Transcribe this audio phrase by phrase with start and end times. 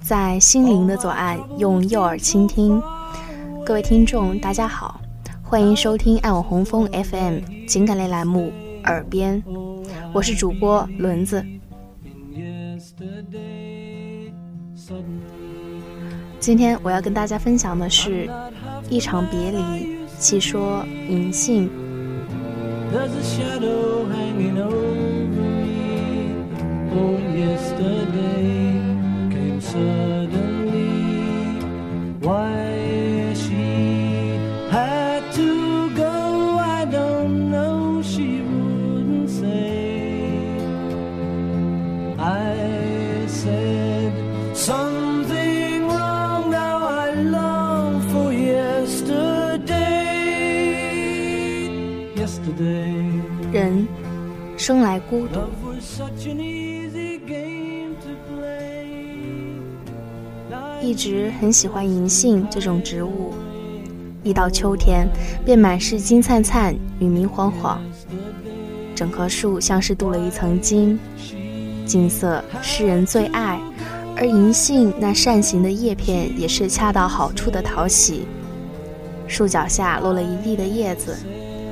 [0.00, 2.82] 在心灵的左岸，用右耳倾听。
[3.64, 5.00] 各位听众，大家好，
[5.42, 7.38] 欢迎收听爱我红枫 FM
[7.68, 8.52] 情感类栏目
[8.86, 9.42] 《耳边》，
[10.12, 11.44] 我是主播轮子。
[16.40, 18.28] 今天我要跟大家分享的是
[18.90, 21.70] 一场别离，细说银杏。
[53.51, 53.87] 人
[54.57, 55.39] 生来孤独，
[60.84, 63.32] 一直很喜欢银杏这种植物。
[64.22, 65.08] 一到秋天，
[65.44, 67.80] 便满是金灿灿与明晃晃，
[68.94, 70.98] 整棵树像是镀了一层金，
[71.86, 73.58] 金色是人最爱。
[74.16, 78.26] 而银杏那扇形的叶片也是恰到好处的讨喜。
[79.26, 81.16] 树脚下落了一地的叶子，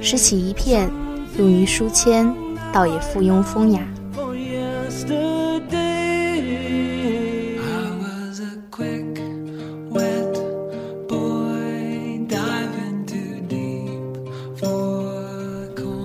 [0.00, 0.88] 拾起一片。
[1.36, 2.32] 用于书签，
[2.72, 3.80] 倒也附庸风雅。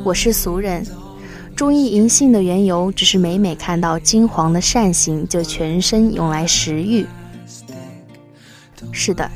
[0.06, 0.86] 我是俗人，
[1.56, 7.06] 中意银杏的缘由，只是每每看到金黄的扇形，就全身涌来食欲。
[8.92, 9.32] 是的，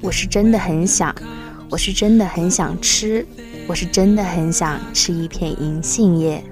[0.00, 1.14] 我是真的很想，
[1.70, 3.24] 我是真的很想吃。
[3.68, 6.42] 我是真的很想吃一片银杏叶，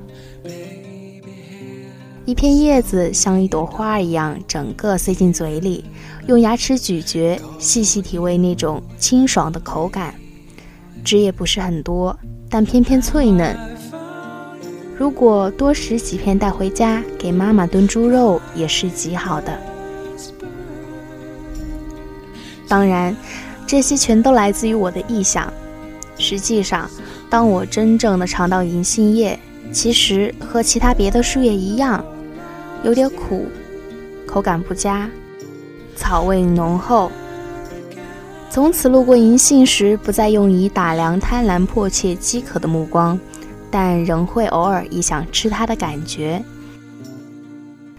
[2.25, 5.85] 一片叶子像一朵花一样，整个塞进嘴里，
[6.29, 10.14] 用牙齿咀嚼，细细体味那种清爽的口感。
[11.05, 12.17] 汁也不是很多，
[12.51, 13.57] 但偏偏脆嫩。
[14.97, 19.57] 如果多拾几片带回家，给妈妈炖猪肉也是极好的。
[22.67, 23.14] 当然，
[23.67, 25.53] 这些全都来自于我的臆想。
[26.19, 26.91] 实际上，
[27.31, 29.39] 当我真正的尝到银杏叶，
[29.70, 32.05] 其实和其他别的树叶一样，
[32.83, 33.47] 有点苦，
[34.27, 35.08] 口感不佳，
[35.95, 37.13] 草味浓厚。
[38.58, 43.17] 从此路过银杏时，不再用以打量贪婪、迫切、饥渴的目光，
[43.70, 46.42] 但仍会偶尔一想吃它的感觉。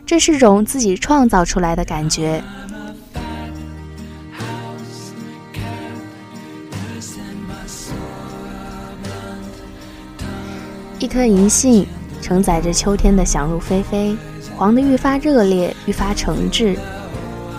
[0.06, 2.44] 这是种自己创造出来的感觉。
[11.00, 11.88] 一颗银杏
[12.22, 14.14] 承载着秋天的想入非非，
[14.58, 16.78] 黄得愈发热烈，愈发诚挚。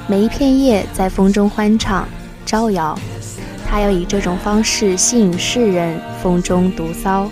[0.06, 2.06] 每一片叶在风中欢唱
[2.50, 2.98] 招摇，
[3.64, 7.30] 他要以这种方式吸引世人，风中独骚。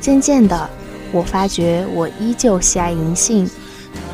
[0.00, 0.70] 渐渐的，
[1.12, 3.46] 我发觉我依旧喜爱银杏，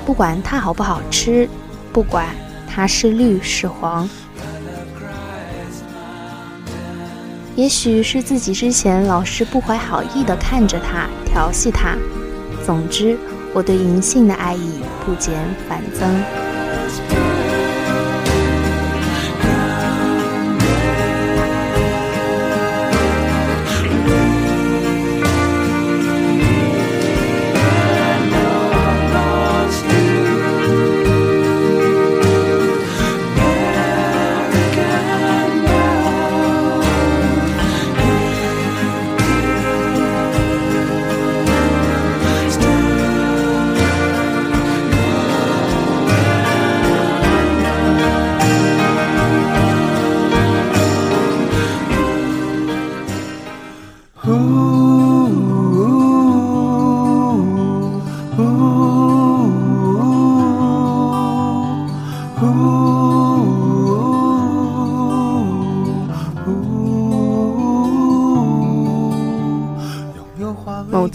[0.05, 1.49] 不管它好不好吃，
[1.93, 2.27] 不管
[2.69, 4.11] 它是绿是黄。
[7.55, 11.97] 也许是自己之前老是不怀好意的看着它调戏它，
[12.67, 13.17] 总之，
[13.55, 15.33] 我对银杏的爱意不减
[15.69, 16.42] 反增。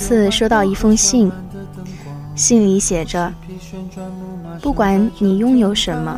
[0.08, 1.30] 次收到一封信，
[2.34, 3.30] 信里写着
[4.64, 6.18] ：“不管你拥有什么，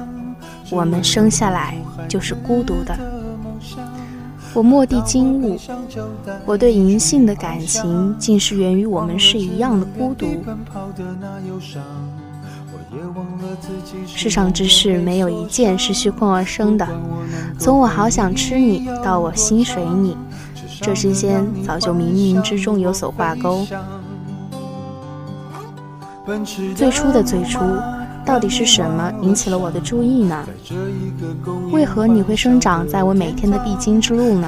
[0.69, 1.75] 我们生下来
[2.07, 2.95] 就是孤独的。”
[4.53, 5.57] 我蓦地惊悟，
[6.45, 10.27] 我对银杏的感情竟是源于我们是一样的孤独。
[14.05, 16.87] 世上之事没有一件是虚空而生的，
[17.57, 20.15] 从我好想吃你到我心水你，
[20.81, 23.65] 这之间早就冥冥之中有所挂钩。
[26.75, 27.59] 最初的最初，
[28.25, 30.45] 到底是什么引起了我的注意呢？
[31.71, 34.47] 为何你会生长在我每天的必经之路呢？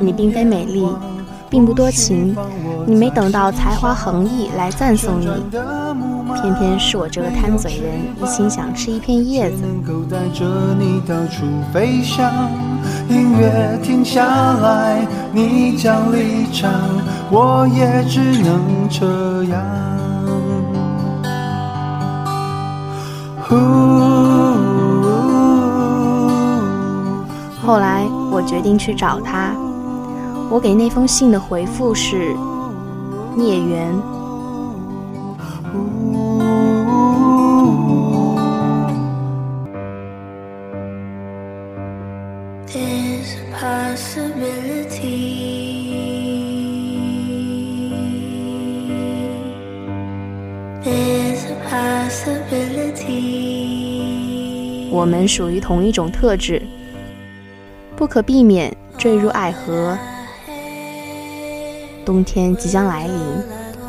[0.00, 0.86] 你并非美丽。
[1.50, 2.36] 并不多情，
[2.86, 5.26] 你没等到才华横溢来赞颂你，
[6.40, 7.92] 偏偏是我这个贪嘴人，
[8.22, 9.62] 一心想吃一片叶子。
[13.08, 14.24] 音乐停下
[14.54, 16.72] 来，你将离场，
[17.30, 19.62] 我也只能这样。
[27.64, 29.54] 后来我决定去找他。
[30.50, 32.34] 我给那封信的回复是
[33.36, 33.92] 孽缘。
[54.90, 56.62] 我们属于同一种特质，
[57.96, 59.98] 不可避免坠入爱河。
[62.04, 63.16] 冬天即将来临，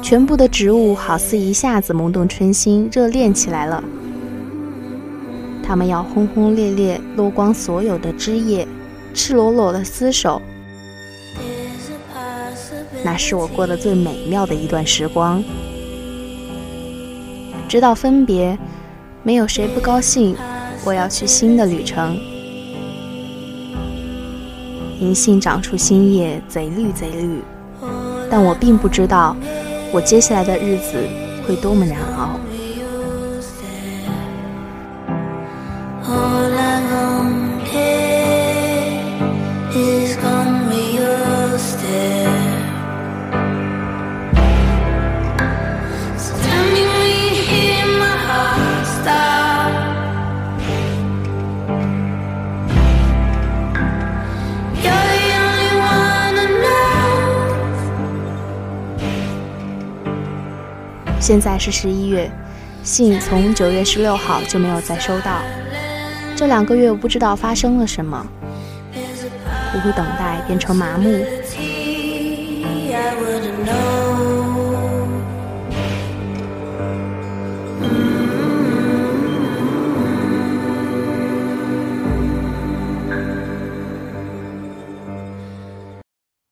[0.01, 3.83] 全部的植物好似一下子萌动春心，热恋起来了。
[5.61, 8.67] 它们要轰轰烈烈落光所有的枝叶，
[9.13, 10.41] 赤裸裸的厮守。
[13.03, 15.43] 那是我过得最美妙的一段时光。
[17.67, 18.57] 直到分别，
[19.23, 20.35] 没有谁不高兴。
[20.83, 22.15] 我要去新的旅程。
[24.99, 27.41] 银杏长出新叶，贼绿贼绿。
[28.29, 29.35] 但我并不知道，
[29.91, 30.97] 我接下来的日子
[31.47, 32.29] 会多么难熬。
[61.27, 62.29] 现在是十一月，
[62.83, 65.41] 信从九月十六号就没有再收到。
[66.35, 68.23] 这两个月我不知道发生了什么，
[69.71, 71.25] 苦苦等待变成麻木。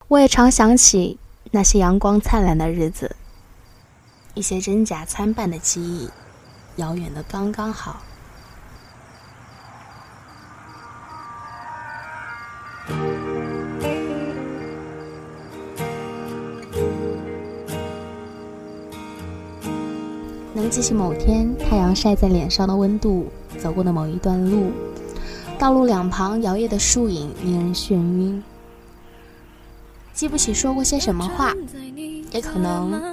[0.08, 1.20] 我也常想起
[1.52, 3.16] 那些阳光灿烂的日子。
[4.36, 6.10] 一些真假参半的记忆，
[6.78, 8.02] 遥远的刚刚好。
[20.56, 24.72] 能记起某天太阳晒在脸上的温度，走过的某一段路，
[25.60, 28.44] 道路两旁摇曳的树影令人眩晕。
[30.12, 31.54] 记不起说过些什么话，
[32.32, 33.13] 也可能。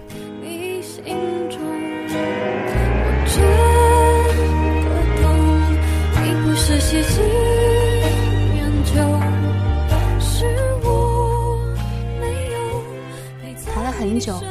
[13.73, 14.41] 谈了很久，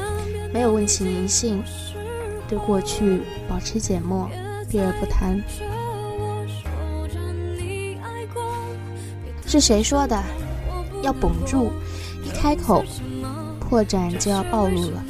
[0.53, 1.63] 没有问起名姓，
[2.49, 4.29] 对过去保持缄默，
[4.69, 5.43] 避而不谈。
[9.47, 10.23] 是谁说的？
[11.03, 11.71] 要绷住，
[12.25, 12.85] 一开口，
[13.59, 15.03] 破绽就要暴露了。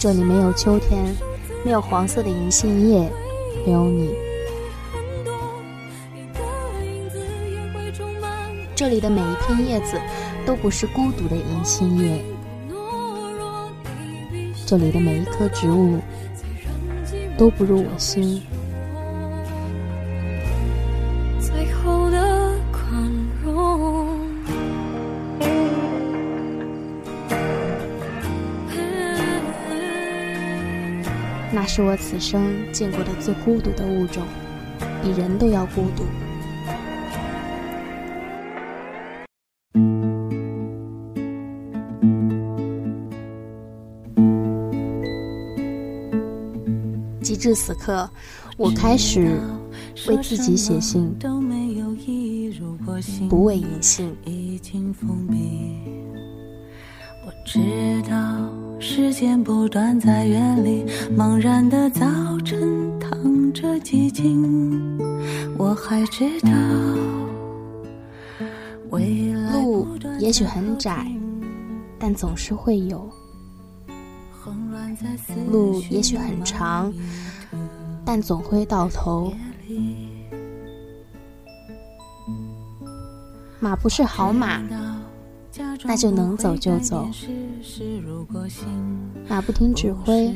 [0.00, 1.14] 这里没有秋天，
[1.62, 3.12] 没有黄色的银杏叶，
[3.66, 4.14] 没有你。
[8.74, 10.00] 这里的每一片叶子
[10.46, 12.24] 都不是孤独的银杏叶，
[14.64, 15.98] 这里的每一棵植物
[17.36, 18.40] 都不入我心。
[21.38, 21.99] 最后
[31.72, 34.24] 是我此生见过的最孤独的物种，
[35.00, 36.02] 比人都要孤独。
[47.22, 48.10] 直至此刻，
[48.56, 49.40] 我开始
[50.08, 51.16] 为自己写信，
[53.28, 54.16] 不为引信，
[57.24, 57.60] 我知
[58.10, 58.59] 道。
[58.80, 62.06] 时间不断在远离，茫然的早
[62.42, 64.98] 晨淌着寂静。
[65.58, 66.50] 我还知道，
[69.52, 69.86] 路
[70.18, 71.06] 也许很窄，
[71.98, 73.06] 但总是会有。
[75.52, 76.90] 路也许很长，
[78.04, 79.30] 但总会到头。
[83.60, 84.58] 马不是好马，
[85.84, 87.06] 那就能走就走；
[89.28, 90.34] 马不停指挥，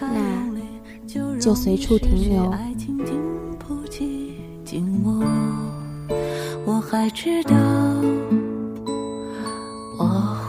[0.00, 2.52] 那就随处停留。
[6.64, 7.54] 我还知道。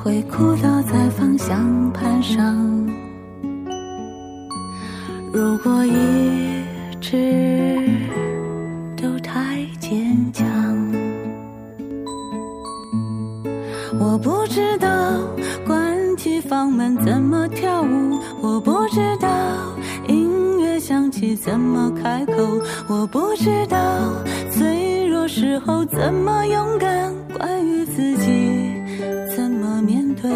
[0.07, 2.55] 会哭倒在方向盘上。
[5.33, 6.56] 如果一
[17.03, 19.27] 怎么跳舞，我不知道
[20.07, 22.33] 音乐响起怎么开口，
[22.87, 23.77] 我不知道
[24.51, 27.13] 脆弱时候怎么勇敢。
[27.37, 28.81] 关于自己。
[29.35, 30.29] 怎么面对，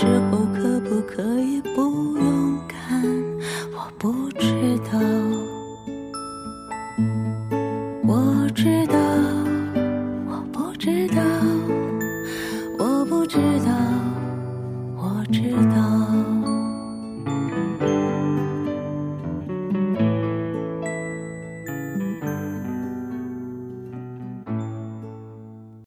[0.00, 0.49] 时候